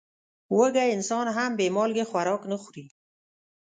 وږی 0.57 0.87
انسان 0.95 1.25
هم 1.35 1.51
بې 1.59 1.67
مالګې 1.75 2.05
خوراک 2.09 2.41
نه 2.51 2.57
خوري. 2.61 2.85